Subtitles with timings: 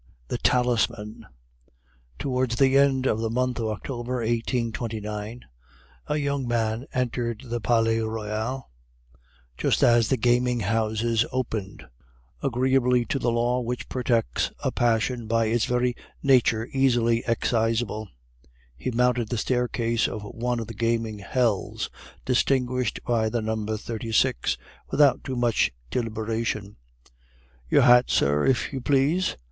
[0.29, 1.27] THE TALISMAN
[2.17, 5.41] Towards the end of the month of October 1829
[6.07, 8.71] a young man entered the Palais Royal
[9.59, 11.85] just as the gaming houses opened,
[12.41, 18.09] agreeably to the law which protects a passion by its very nature easily excisable.
[18.75, 21.91] He mounted the staircase of one of the gambling hells
[22.25, 24.57] distinguished by the number 36,
[24.89, 26.77] without too much deliberation.
[27.69, 29.37] "Your hat, sir, if you please?"